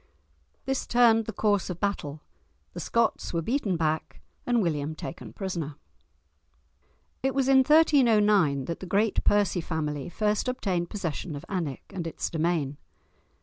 [0.65, 2.21] This turned the course of battle;
[2.73, 5.75] the Scots were beaten back, and William taken prisoner.
[7.21, 12.07] In was in 1309 that the great Percy family first obtained possession of Alnwick and
[12.07, 12.77] its domain.